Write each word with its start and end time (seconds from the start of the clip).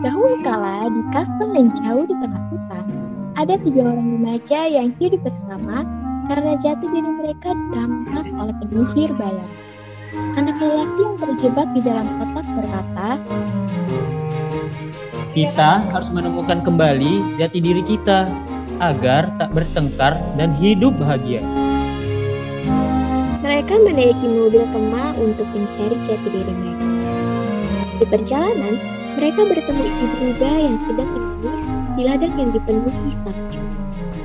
Dahulu 0.00 0.40
kala 0.40 0.88
di 0.88 1.02
kastel 1.12 1.52
yang 1.52 1.68
jauh 1.76 2.08
di 2.08 2.16
tengah 2.16 2.44
hutan, 2.48 2.86
ada 3.36 3.54
tiga 3.60 3.84
orang 3.84 4.16
remaja 4.16 4.64
yang 4.64 4.96
hidup 4.96 5.20
bersama 5.20 5.84
karena 6.24 6.56
jati 6.56 6.86
diri 6.88 7.10
mereka 7.10 7.52
dirampas 7.52 8.32
oleh 8.32 8.54
penyihir 8.64 9.12
bayang. 9.18 9.52
Anak 10.40 10.56
lelaki 10.56 11.00
yang 11.04 11.16
terjebak 11.20 11.68
di 11.76 11.80
dalam 11.84 12.06
kotak 12.16 12.46
berkata, 12.56 13.08
Kita 15.36 15.70
harus 15.92 16.10
menemukan 16.10 16.64
kembali 16.64 17.38
jati 17.38 17.58
diri 17.60 17.84
kita 17.84 18.26
agar 18.80 19.28
tak 19.36 19.52
bertengkar 19.52 20.16
dan 20.40 20.56
hidup 20.56 20.96
bahagia. 20.96 21.59
Mereka 23.50 23.82
menaiki 23.82 24.30
mobil 24.30 24.62
kemah 24.70 25.18
untuk 25.18 25.42
mencari 25.50 25.98
jati 25.98 26.22
diri 26.22 26.54
mereka. 26.54 26.86
Di 27.98 28.06
perjalanan, 28.06 28.78
mereka 29.18 29.42
bertemu 29.42 29.84
ibu 29.90 30.06
rubah 30.22 30.54
yang 30.54 30.78
sedang 30.78 31.10
menangis 31.10 31.66
di 31.98 32.06
ladang 32.06 32.30
yang 32.38 32.54
dipenuhi 32.54 33.10
salju. 33.10 33.58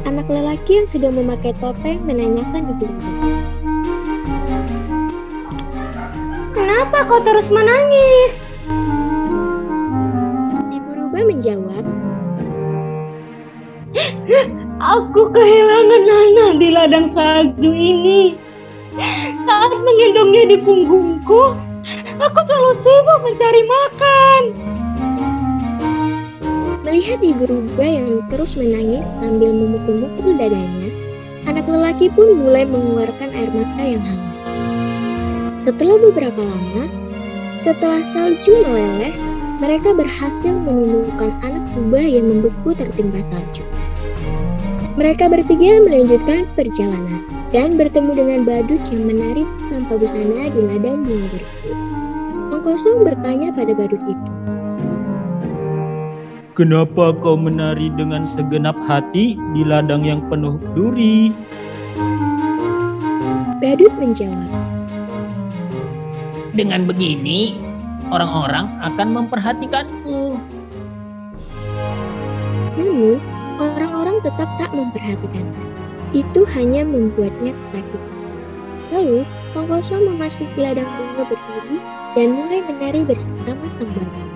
Anak 0.05 0.29
lelaki 0.29 0.77
yang 0.77 0.85
sedang 0.85 1.17
memakai 1.17 1.57
topeng 1.57 2.05
menanyakan 2.05 2.69
ibu 2.77 2.85
rubah. 2.85 3.17
Kenapa 6.53 6.97
kau 7.09 7.17
terus 7.25 7.49
menangis? 7.49 8.31
Ibu 10.69 10.89
rubah 11.01 11.25
menjawab, 11.25 11.85
Aku 14.77 15.33
kehilangan 15.33 16.01
Nana 16.05 16.47
di 16.61 16.69
ladang 16.69 17.09
salju 17.09 17.73
ini. 17.73 18.44
Saat 18.95 19.71
menggendongnya 19.75 20.43
di 20.55 20.57
punggungku, 20.63 21.43
aku 22.15 22.39
selalu 22.47 22.71
sibuk 22.79 23.19
mencari 23.27 23.61
makan. 23.67 24.41
Melihat 26.87 27.19
ibu 27.19 27.43
rubah 27.43 27.89
yang 27.91 28.23
terus 28.31 28.55
menangis 28.55 29.03
sambil 29.19 29.51
memukul-mukul 29.51 30.39
dadanya, 30.39 30.87
anak 31.43 31.67
lelaki 31.67 32.07
pun 32.07 32.39
mulai 32.39 32.63
mengeluarkan 32.63 33.35
air 33.35 33.51
mata 33.51 33.83
yang 33.83 33.99
hangat. 33.99 34.35
Setelah 35.59 35.99
beberapa 35.99 36.39
lama, 36.39 36.87
setelah 37.59 37.99
salju 37.99 38.55
meleleh, 38.63 39.11
mereka 39.59 39.91
berhasil 39.91 40.55
menemukan 40.55 41.35
anak 41.43 41.67
rubah 41.75 42.05
yang 42.05 42.31
membeku 42.31 42.71
tertimpa 42.71 43.19
salju. 43.27 43.65
Mereka 44.95 45.27
bertiga 45.27 45.83
melanjutkan 45.83 46.47
perjalanan 46.55 47.34
dan 47.55 47.79
bertemu 47.79 48.11
dengan 48.19 48.39
badut 48.43 48.83
yang 48.91 49.07
menari 49.07 49.47
tanpa 49.71 49.95
busana 49.95 50.51
di 50.51 50.59
ladang 50.59 51.07
bunga 51.07 51.27
berduri. 51.31 51.71
Tong 52.51 52.63
kosong 52.67 53.07
bertanya 53.07 53.55
pada 53.55 53.71
badut 53.71 54.03
itu. 54.11 54.31
Kenapa 56.51 57.15
kau 57.23 57.39
menari 57.39 57.87
dengan 57.95 58.27
segenap 58.27 58.75
hati 58.83 59.39
di 59.55 59.63
ladang 59.63 60.03
yang 60.03 60.19
penuh 60.27 60.59
duri? 60.75 61.31
Badut 63.63 63.95
menjawab, 64.03 64.51
Dengan 66.51 66.83
begini, 66.83 67.55
orang-orang 68.11 68.67
akan 68.83 69.07
memperhatikanku. 69.15 70.35
namun 72.75 73.23
orang-orang 73.55 74.19
tetap 74.19 74.51
tak 74.59 74.71
memperhatikannya. 74.75 75.74
Itu 76.15 76.47
hanya 76.55 76.87
membuatnya 76.87 77.51
kesakitan. 77.59 78.15
Lalu, 78.95 79.27
Tong 79.51 79.67
Kosong 79.67 80.07
memasuki 80.07 80.63
ladang 80.63 80.87
bunga 80.87 81.27
berduri 81.27 81.77
dan 82.15 82.27
mulai 82.31 82.63
menari 82.63 83.03
bersama 83.03 83.67
sang 83.67 83.91
badut. 83.91 84.31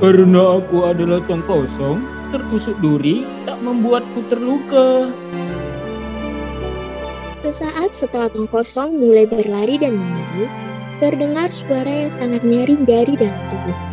Karena 0.00 0.58
aku 0.58 0.88
adalah 0.88 1.20
tong 1.28 1.44
kosong, 1.44 2.02
tertusuk 2.32 2.74
duri 2.80 3.28
tak 3.44 3.60
membuatku 3.60 4.24
terluka. 4.32 5.12
Sesaat 7.44 7.92
setelah 7.92 8.32
Tong 8.32 8.48
Kosong 8.48 8.96
mulai 8.96 9.28
berlari 9.28 9.76
dan 9.76 10.00
menari, 10.00 10.48
terdengar 10.96 11.52
suara 11.52 12.08
yang 12.08 12.10
sangat 12.10 12.40
nyaring 12.40 12.88
dari 12.88 13.20
dalam 13.20 13.36
tubuh. 13.52 13.91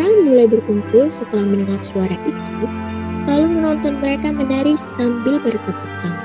Orang-orang 0.00 0.32
mulai 0.32 0.48
berkumpul 0.48 1.12
setelah 1.12 1.44
mendengar 1.44 1.76
suara 1.84 2.16
itu, 2.24 2.64
lalu 3.28 3.52
menonton 3.52 4.00
mereka 4.00 4.32
menari 4.32 4.72
sambil 4.72 5.36
bertepuk 5.44 5.76
tangan. 5.76 6.24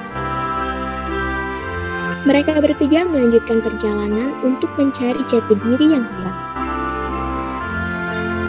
Mereka 2.24 2.64
bertiga 2.64 3.04
melanjutkan 3.04 3.60
perjalanan 3.60 4.32
untuk 4.48 4.72
mencari 4.80 5.20
jati 5.28 5.60
diri 5.60 5.92
yang 5.92 6.08
hilang. 6.08 6.40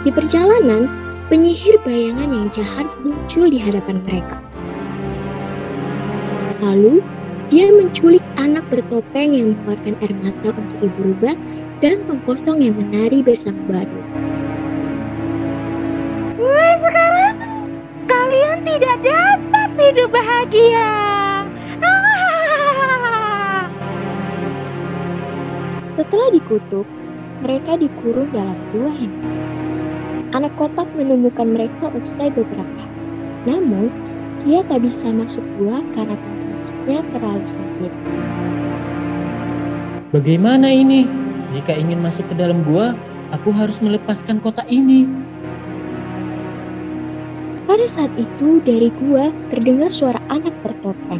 Di 0.07 0.15
perjalanan, 0.15 0.87
penyihir 1.27 1.75
bayangan 1.83 2.31
yang 2.31 2.47
jahat 2.47 2.87
muncul 3.03 3.51
di 3.51 3.59
hadapan 3.59 3.99
mereka. 4.07 4.39
Lalu, 6.63 7.03
dia 7.51 7.67
menculik 7.75 8.23
anak 8.39 8.63
bertopeng 8.71 9.35
yang 9.35 9.59
mengeluarkan 9.59 9.99
air 9.99 10.13
mata 10.23 10.55
untuk 10.55 10.87
ibu 10.87 11.11
rubah 11.11 11.35
dan 11.83 12.07
tong 12.07 12.23
kosong 12.23 12.63
yang 12.63 12.79
menari 12.79 13.19
bersama 13.19 13.59
badut. 13.67 14.36
Tidak 18.77 19.09
dapat 19.09 19.69
hidup 19.81 20.13
bahagia. 20.13 20.93
Ah! 21.81 23.65
Setelah 25.97 26.29
dikutuk, 26.29 26.85
mereka 27.41 27.73
dikurung 27.81 28.29
dalam 28.29 28.53
dua 28.69 28.93
handuk. 28.93 29.33
Anak 30.37 30.53
kotak 30.61 30.85
menemukan 30.93 31.49
mereka 31.49 31.89
usai 31.97 32.29
beberapa 32.29 32.69
hari. 32.77 33.01
Namun, 33.49 33.89
dia 34.45 34.61
tak 34.69 34.85
bisa 34.85 35.09
masuk 35.09 35.41
gua 35.57 35.81
karena 35.97 36.13
pintu 36.13 36.45
masuknya 36.53 37.01
terlalu 37.17 37.47
sempit. 37.49 37.89
Bagaimana 40.13 40.69
ini? 40.69 41.09
Jika 41.49 41.73
ingin 41.73 42.05
masuk 42.05 42.29
ke 42.29 42.37
dalam 42.37 42.61
gua, 42.61 42.93
aku 43.33 43.49
harus 43.49 43.81
melepaskan 43.81 44.37
kotak 44.37 44.69
ini. 44.69 45.09
Pada 47.67 47.83
saat 47.83 48.15
itu, 48.15 48.63
dari 48.63 48.87
gua 48.95 49.27
terdengar 49.51 49.91
suara 49.91 50.23
anak 50.31 50.55
bertopeng. 50.63 51.19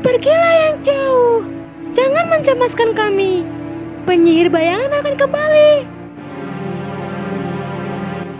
Pergilah 0.00 0.54
yang 0.64 0.76
jauh. 0.80 1.44
Jangan 1.92 2.32
mencemaskan 2.32 2.96
kami. 2.96 3.44
Penyihir 4.08 4.48
bayangan 4.48 5.04
akan 5.04 5.14
kembali. 5.20 5.72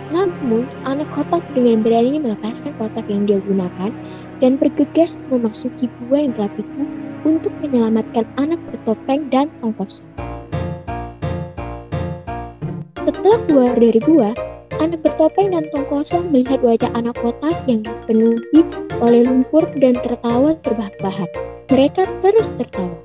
Namun, 0.09 0.65
anak 0.89 1.05
kotak 1.13 1.45
dengan 1.53 1.85
berani 1.85 2.17
melepaskan 2.17 2.73
kotak 2.81 3.05
yang 3.05 3.29
dia 3.29 3.37
gunakan 3.37 3.93
dan 4.41 4.57
bergegas 4.57 5.21
memasuki 5.29 5.85
gua 6.01 6.25
yang 6.25 6.33
gelap 6.33 6.57
itu 6.57 6.81
untuk 7.21 7.53
menyelamatkan 7.61 8.25
anak 8.41 8.57
bertopeng 8.73 9.29
dan 9.29 9.53
kosong. 9.61 10.09
Setelah 13.05 13.37
keluar 13.45 13.77
dari 13.77 14.01
gua, 14.01 14.33
anak 14.79 15.03
bertopeng 15.03 15.51
dan 15.51 15.67
tong 15.75 15.83
kosong 15.91 16.31
melihat 16.31 16.63
wajah 16.63 16.87
anak 16.95 17.15
kotak 17.19 17.55
yang 17.67 17.83
dipenuhi 17.83 18.63
oleh 19.03 19.27
lumpur 19.27 19.67
dan 19.75 19.99
tertawa 19.99 20.55
terbahak-bahak. 20.63 21.27
Mereka 21.67 22.07
terus 22.23 22.47
tertawa. 22.55 22.95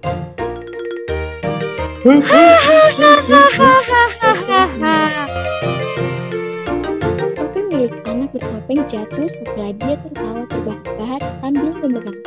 Topeng 7.34 7.66
milik 7.74 7.94
anak 8.06 8.30
bertopeng 8.30 8.80
jatuh 8.86 9.26
setelah 9.26 9.70
dia 9.74 9.94
tertawa 9.98 10.42
terbahak-bahak 10.46 11.22
sambil 11.42 11.74
memegang. 11.82 12.18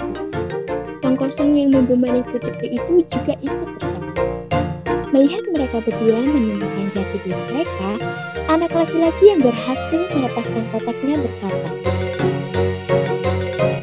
Tong 1.00 1.16
kosong 1.16 1.56
yang 1.56 1.72
membebani 1.72 2.20
putri 2.28 2.76
itu 2.76 2.94
juga 3.08 3.34
ikut 3.40 3.70
tertawa. 3.80 4.12
Melihat 5.16 5.44
mereka 5.56 5.80
berdua 5.80 6.20
menemukan 6.20 6.92
jati 6.92 7.18
diri 7.24 7.42
mereka, 7.48 7.92
anak 8.48 8.72
laki-laki 8.72 9.36
yang 9.36 9.44
berhasil 9.44 10.02
melepaskan 10.16 10.64
kotaknya 10.72 11.16
berkata, 11.20 11.72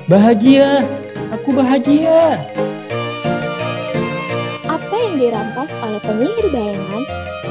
Bahagia, 0.08 0.84
aku 1.32 1.52
bahagia. 1.52 2.40
apa 4.68 4.96
yang 5.00 5.16
dirampas 5.16 5.70
oleh 5.80 6.00
penyihir 6.04 6.46
bayangan 6.52 7.02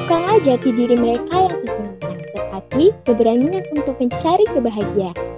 bukanlah 0.04 0.38
jati 0.42 0.70
diri 0.70 0.96
mereka 0.98 1.50
yang 1.50 1.56
sesungguhnya, 1.58 2.26
tetapi 2.34 2.86
keberanian 3.08 3.66
untuk 3.74 3.96
mencari 3.98 4.46
kebahagiaan. 4.54 5.33